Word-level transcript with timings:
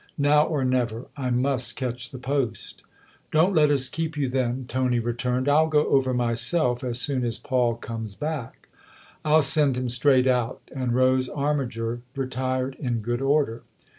Now 0.17 0.47
or 0.47 0.65
never 0.65 1.05
I 1.15 1.29
must 1.29 1.75
catch 1.75 2.09
the 2.09 2.17
post."" 2.17 2.81
Don't 3.31 3.53
let 3.53 3.69
us 3.69 3.87
keep 3.87 4.17
you, 4.17 4.29
then," 4.29 4.65
Tony 4.67 4.97
returned," 4.97 5.47
I'll 5.47 5.67
go 5.67 5.85
over 5.85 6.11
myself 6.11 6.83
as 6.83 6.99
soon 6.99 7.23
as 7.23 7.37
Paul 7.37 7.75
comes 7.75 8.15
back."" 8.15 8.67
I'll 9.23 9.43
send 9.43 9.77
him 9.77 9.89
straight 9.89 10.25
out." 10.25 10.59
And 10.75 10.95
Rose 10.95 11.29
Armiger 11.29 12.01
retired 12.15 12.75
in 12.79 13.01
good 13.01 13.21
order. 13.21 13.61